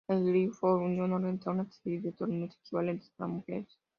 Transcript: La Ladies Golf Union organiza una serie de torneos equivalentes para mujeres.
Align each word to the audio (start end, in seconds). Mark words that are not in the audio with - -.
La 0.09 0.15
Ladies 0.15 0.59
Golf 0.59 0.81
Union 0.81 1.13
organiza 1.13 1.51
una 1.51 1.69
serie 1.69 2.01
de 2.01 2.11
torneos 2.13 2.57
equivalentes 2.59 3.11
para 3.15 3.27
mujeres. 3.27 3.77